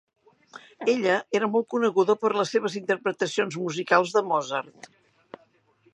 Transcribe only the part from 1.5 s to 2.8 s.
molt coneguda per les seves